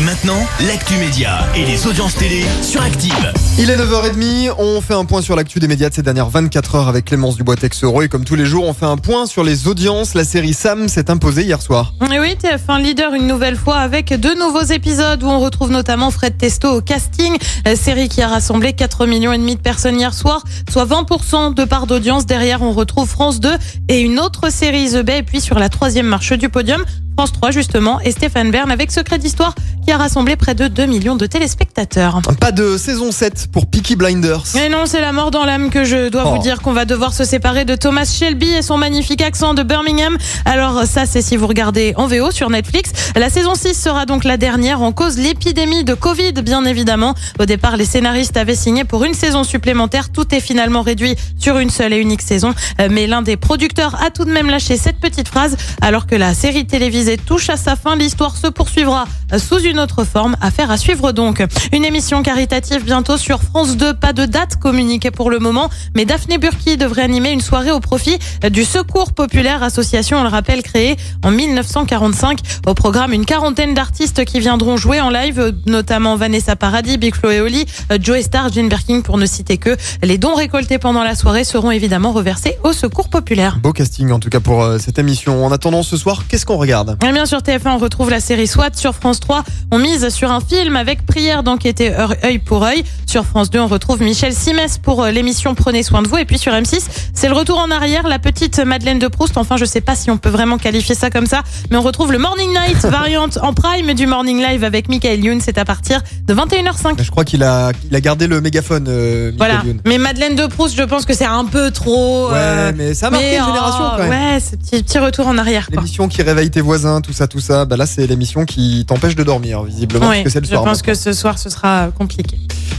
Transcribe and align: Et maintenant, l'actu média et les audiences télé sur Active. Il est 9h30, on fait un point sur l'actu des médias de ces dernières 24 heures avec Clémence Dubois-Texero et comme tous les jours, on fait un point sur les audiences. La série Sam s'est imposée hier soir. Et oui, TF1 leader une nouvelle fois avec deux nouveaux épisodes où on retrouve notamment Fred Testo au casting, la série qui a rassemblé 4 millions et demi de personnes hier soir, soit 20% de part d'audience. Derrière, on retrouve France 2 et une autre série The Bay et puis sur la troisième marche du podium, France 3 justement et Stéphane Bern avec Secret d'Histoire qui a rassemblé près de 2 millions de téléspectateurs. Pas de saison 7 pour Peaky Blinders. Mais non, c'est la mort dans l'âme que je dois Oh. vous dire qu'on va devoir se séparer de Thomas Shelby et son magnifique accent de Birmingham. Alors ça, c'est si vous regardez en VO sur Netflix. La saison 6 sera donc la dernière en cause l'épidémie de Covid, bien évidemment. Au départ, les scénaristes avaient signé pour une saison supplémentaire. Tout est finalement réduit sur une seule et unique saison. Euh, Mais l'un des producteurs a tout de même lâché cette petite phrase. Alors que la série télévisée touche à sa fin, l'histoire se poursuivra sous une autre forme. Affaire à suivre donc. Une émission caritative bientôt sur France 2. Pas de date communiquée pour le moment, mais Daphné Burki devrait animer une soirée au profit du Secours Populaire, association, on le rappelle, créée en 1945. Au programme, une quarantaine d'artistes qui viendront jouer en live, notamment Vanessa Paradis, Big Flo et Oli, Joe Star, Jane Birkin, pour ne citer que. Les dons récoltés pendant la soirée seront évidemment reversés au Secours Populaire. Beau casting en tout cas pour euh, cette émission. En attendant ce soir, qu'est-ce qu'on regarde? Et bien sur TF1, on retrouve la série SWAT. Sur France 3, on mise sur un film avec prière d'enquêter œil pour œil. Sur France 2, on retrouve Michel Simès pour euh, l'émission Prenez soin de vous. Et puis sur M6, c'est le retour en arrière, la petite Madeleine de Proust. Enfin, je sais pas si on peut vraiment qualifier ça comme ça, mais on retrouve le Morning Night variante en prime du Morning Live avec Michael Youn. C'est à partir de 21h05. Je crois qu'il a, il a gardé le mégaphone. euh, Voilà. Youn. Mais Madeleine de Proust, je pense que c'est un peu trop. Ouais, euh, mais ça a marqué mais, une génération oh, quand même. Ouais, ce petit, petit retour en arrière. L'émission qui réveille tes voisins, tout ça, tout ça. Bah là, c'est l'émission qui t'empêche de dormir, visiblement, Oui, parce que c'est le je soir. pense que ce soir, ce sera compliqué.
Et 0.00 0.02
maintenant, 0.02 0.46
l'actu 0.66 0.94
média 0.94 1.40
et 1.54 1.66
les 1.66 1.86
audiences 1.86 2.14
télé 2.14 2.42
sur 2.62 2.80
Active. 2.80 3.32
Il 3.58 3.68
est 3.68 3.76
9h30, 3.76 4.54
on 4.56 4.80
fait 4.80 4.94
un 4.94 5.04
point 5.04 5.20
sur 5.20 5.36
l'actu 5.36 5.58
des 5.58 5.68
médias 5.68 5.90
de 5.90 5.94
ces 5.94 6.02
dernières 6.02 6.30
24 6.30 6.74
heures 6.74 6.88
avec 6.88 7.04
Clémence 7.04 7.36
Dubois-Texero 7.36 8.00
et 8.00 8.08
comme 8.08 8.24
tous 8.24 8.34
les 8.34 8.46
jours, 8.46 8.66
on 8.66 8.72
fait 8.72 8.86
un 8.86 8.96
point 8.96 9.26
sur 9.26 9.44
les 9.44 9.68
audiences. 9.68 10.14
La 10.14 10.24
série 10.24 10.54
Sam 10.54 10.88
s'est 10.88 11.10
imposée 11.10 11.42
hier 11.42 11.60
soir. 11.60 11.92
Et 12.10 12.18
oui, 12.18 12.34
TF1 12.42 12.80
leader 12.80 13.12
une 13.12 13.26
nouvelle 13.26 13.56
fois 13.56 13.76
avec 13.76 14.14
deux 14.14 14.34
nouveaux 14.38 14.62
épisodes 14.62 15.22
où 15.22 15.26
on 15.26 15.38
retrouve 15.38 15.70
notamment 15.70 16.10
Fred 16.10 16.38
Testo 16.38 16.78
au 16.78 16.80
casting, 16.80 17.36
la 17.66 17.76
série 17.76 18.08
qui 18.08 18.22
a 18.22 18.28
rassemblé 18.28 18.72
4 18.72 19.04
millions 19.04 19.34
et 19.34 19.38
demi 19.38 19.56
de 19.56 19.60
personnes 19.60 19.98
hier 19.98 20.14
soir, 20.14 20.42
soit 20.70 20.86
20% 20.86 21.52
de 21.52 21.64
part 21.64 21.86
d'audience. 21.86 22.24
Derrière, 22.24 22.62
on 22.62 22.72
retrouve 22.72 23.06
France 23.06 23.38
2 23.40 23.50
et 23.88 24.00
une 24.00 24.18
autre 24.18 24.50
série 24.50 24.92
The 24.92 25.02
Bay 25.02 25.18
et 25.18 25.22
puis 25.22 25.42
sur 25.42 25.58
la 25.58 25.68
troisième 25.68 26.06
marche 26.06 26.32
du 26.32 26.48
podium, 26.48 26.86
France 27.20 27.32
3 27.32 27.50
justement 27.50 28.00
et 28.00 28.12
Stéphane 28.12 28.50
Bern 28.50 28.70
avec 28.70 28.90
Secret 28.90 29.18
d'Histoire 29.18 29.54
qui 29.84 29.92
a 29.92 29.98
rassemblé 29.98 30.36
près 30.36 30.54
de 30.54 30.68
2 30.68 30.86
millions 30.86 31.16
de 31.16 31.26
téléspectateurs. 31.26 32.20
Pas 32.40 32.50
de 32.52 32.78
saison 32.78 33.12
7 33.12 33.48
pour 33.52 33.66
Peaky 33.66 33.94
Blinders. 33.96 34.42
Mais 34.54 34.70
non, 34.70 34.84
c'est 34.86 35.02
la 35.02 35.12
mort 35.12 35.30
dans 35.30 35.44
l'âme 35.44 35.68
que 35.68 35.84
je 35.84 36.08
dois 36.08 36.22
Oh. 36.26 36.30
vous 36.36 36.38
dire 36.42 36.62
qu'on 36.62 36.72
va 36.72 36.84
devoir 36.86 37.12
se 37.12 37.24
séparer 37.24 37.64
de 37.66 37.74
Thomas 37.74 38.04
Shelby 38.06 38.48
et 38.50 38.62
son 38.62 38.78
magnifique 38.78 39.20
accent 39.20 39.52
de 39.52 39.62
Birmingham. 39.62 40.16
Alors 40.46 40.84
ça, 40.84 41.04
c'est 41.04 41.20
si 41.20 41.36
vous 41.36 41.46
regardez 41.46 41.92
en 41.96 42.06
VO 42.06 42.30
sur 42.30 42.48
Netflix. 42.50 42.92
La 43.16 43.28
saison 43.28 43.54
6 43.54 43.74
sera 43.74 44.06
donc 44.06 44.24
la 44.24 44.36
dernière 44.38 44.80
en 44.80 44.92
cause 44.92 45.18
l'épidémie 45.18 45.84
de 45.84 45.92
Covid, 45.94 46.32
bien 46.42 46.64
évidemment. 46.64 47.14
Au 47.38 47.44
départ, 47.44 47.76
les 47.76 47.84
scénaristes 47.86 48.36
avaient 48.38 48.54
signé 48.54 48.84
pour 48.84 49.04
une 49.04 49.14
saison 49.14 49.44
supplémentaire. 49.44 50.08
Tout 50.10 50.34
est 50.34 50.40
finalement 50.40 50.80
réduit 50.82 51.16
sur 51.38 51.58
une 51.58 51.70
seule 51.70 51.92
et 51.92 51.98
unique 51.98 52.22
saison. 52.22 52.54
Euh, 52.80 52.88
Mais 52.90 53.06
l'un 53.06 53.20
des 53.22 53.36
producteurs 53.36 54.02
a 54.02 54.08
tout 54.10 54.24
de 54.24 54.32
même 54.32 54.48
lâché 54.48 54.76
cette 54.78 55.00
petite 55.00 55.28
phrase. 55.28 55.56
Alors 55.82 56.06
que 56.06 56.14
la 56.14 56.32
série 56.34 56.66
télévisée 56.66 57.09
touche 57.16 57.50
à 57.50 57.56
sa 57.56 57.76
fin, 57.76 57.96
l'histoire 57.96 58.36
se 58.36 58.46
poursuivra 58.46 59.06
sous 59.38 59.60
une 59.60 59.78
autre 59.78 60.04
forme. 60.04 60.36
Affaire 60.40 60.70
à 60.70 60.76
suivre 60.76 61.12
donc. 61.12 61.42
Une 61.72 61.84
émission 61.84 62.22
caritative 62.22 62.84
bientôt 62.84 63.16
sur 63.16 63.42
France 63.42 63.76
2. 63.76 63.94
Pas 63.94 64.12
de 64.12 64.26
date 64.26 64.56
communiquée 64.56 65.10
pour 65.10 65.30
le 65.30 65.38
moment, 65.38 65.70
mais 65.94 66.04
Daphné 66.04 66.38
Burki 66.38 66.76
devrait 66.76 67.02
animer 67.02 67.30
une 67.30 67.40
soirée 67.40 67.70
au 67.70 67.80
profit 67.80 68.18
du 68.50 68.64
Secours 68.64 69.12
Populaire, 69.12 69.62
association, 69.62 70.18
on 70.18 70.22
le 70.22 70.28
rappelle, 70.28 70.62
créée 70.62 70.96
en 71.24 71.30
1945. 71.30 72.38
Au 72.66 72.74
programme, 72.74 73.12
une 73.12 73.24
quarantaine 73.24 73.74
d'artistes 73.74 74.24
qui 74.24 74.40
viendront 74.40 74.76
jouer 74.76 75.00
en 75.00 75.10
live, 75.10 75.54
notamment 75.66 76.16
Vanessa 76.16 76.56
Paradis, 76.56 76.98
Big 76.98 77.14
Flo 77.14 77.30
et 77.30 77.40
Oli, 77.40 77.66
Joe 78.00 78.20
Star, 78.20 78.52
Jane 78.52 78.68
Birkin, 78.68 79.00
pour 79.00 79.18
ne 79.18 79.26
citer 79.26 79.58
que. 79.58 79.76
Les 80.02 80.18
dons 80.18 80.34
récoltés 80.34 80.78
pendant 80.78 81.02
la 81.02 81.14
soirée 81.14 81.44
seront 81.44 81.70
évidemment 81.70 82.12
reversés 82.12 82.56
au 82.64 82.72
Secours 82.72 83.08
Populaire. 83.08 83.58
Beau 83.62 83.72
casting 83.72 84.10
en 84.10 84.18
tout 84.18 84.30
cas 84.30 84.40
pour 84.40 84.62
euh, 84.62 84.78
cette 84.78 84.98
émission. 84.98 85.44
En 85.44 85.52
attendant 85.52 85.82
ce 85.82 85.96
soir, 85.96 86.24
qu'est-ce 86.28 86.46
qu'on 86.46 86.56
regarde? 86.56 86.89
Et 87.06 87.12
bien 87.12 87.26
sur 87.26 87.38
TF1, 87.38 87.70
on 87.74 87.78
retrouve 87.78 88.10
la 88.10 88.20
série 88.20 88.46
SWAT. 88.46 88.70
Sur 88.74 88.94
France 88.94 89.20
3, 89.20 89.44
on 89.70 89.78
mise 89.78 90.08
sur 90.08 90.30
un 90.30 90.40
film 90.40 90.76
avec 90.76 91.06
prière 91.06 91.42
d'enquêter 91.42 91.92
œil 92.24 92.38
pour 92.38 92.64
œil. 92.64 92.84
Sur 93.10 93.26
France 93.26 93.50
2, 93.50 93.58
on 93.58 93.66
retrouve 93.66 94.00
Michel 94.02 94.32
Simès 94.32 94.78
pour 94.78 95.02
euh, 95.02 95.10
l'émission 95.10 95.56
Prenez 95.56 95.82
soin 95.82 96.00
de 96.00 96.06
vous. 96.06 96.16
Et 96.16 96.24
puis 96.24 96.38
sur 96.38 96.52
M6, 96.52 96.78
c'est 97.12 97.26
le 97.26 97.34
retour 97.34 97.58
en 97.58 97.68
arrière, 97.72 98.06
la 98.06 98.20
petite 98.20 98.60
Madeleine 98.60 99.00
de 99.00 99.08
Proust. 99.08 99.36
Enfin, 99.36 99.56
je 99.56 99.64
sais 99.64 99.80
pas 99.80 99.96
si 99.96 100.12
on 100.12 100.16
peut 100.16 100.28
vraiment 100.28 100.58
qualifier 100.58 100.94
ça 100.94 101.10
comme 101.10 101.26
ça, 101.26 101.42
mais 101.72 101.76
on 101.76 101.80
retrouve 101.82 102.12
le 102.12 102.18
Morning 102.18 102.50
Night 102.50 102.76
variante 102.84 103.36
en 103.42 103.52
prime 103.52 103.94
du 103.94 104.06
Morning 104.06 104.40
Live 104.40 104.62
avec 104.62 104.88
Michael 104.88 105.24
Youn. 105.24 105.40
C'est 105.40 105.58
à 105.58 105.64
partir 105.64 106.02
de 106.24 106.32
21h05. 106.32 107.02
Je 107.02 107.10
crois 107.10 107.24
qu'il 107.24 107.42
a, 107.42 107.72
il 107.90 107.96
a 107.96 108.00
gardé 108.00 108.28
le 108.28 108.40
mégaphone. 108.40 108.86
euh, 108.88 109.32
Voilà. 109.36 109.60
Youn. 109.64 109.80
Mais 109.84 109.98
Madeleine 109.98 110.36
de 110.36 110.46
Proust, 110.46 110.76
je 110.76 110.84
pense 110.84 111.04
que 111.04 111.12
c'est 111.12 111.24
un 111.24 111.46
peu 111.46 111.72
trop. 111.72 112.28
Ouais, 112.28 112.34
euh, 112.36 112.72
mais 112.76 112.94
ça 112.94 113.08
a 113.08 113.10
marqué 113.10 113.26
mais, 113.26 113.38
une 113.38 113.44
génération 113.44 113.84
oh, 113.88 113.90
quand 113.96 114.08
même. 114.08 114.34
Ouais, 114.34 114.38
ce 114.38 114.54
petit, 114.54 114.84
petit 114.84 114.98
retour 115.00 115.26
en 115.26 115.36
arrière. 115.36 115.66
L'émission 115.72 116.06
qui 116.06 116.22
réveille 116.22 116.52
tes 116.52 116.60
voisins, 116.60 117.00
tout 117.00 117.12
ça, 117.12 117.26
tout 117.26 117.40
ça. 117.40 117.64
Bah 117.64 117.76
là, 117.76 117.86
c'est 117.86 118.06
l'émission 118.06 118.44
qui 118.44 118.84
t'empêche 118.86 119.16
de 119.16 119.24
dormir, 119.24 119.64
visiblement, 119.64 120.10
Oui, 120.10 120.22
parce 120.22 120.22
que 120.22 120.30
c'est 120.30 120.40
le 120.42 120.46
je 120.46 120.50
soir. 120.52 120.62
pense 120.62 120.82
que 120.82 120.94
ce 120.94 121.12
soir, 121.12 121.40
ce 121.40 121.50
sera 121.50 121.88
compliqué. 121.98 122.38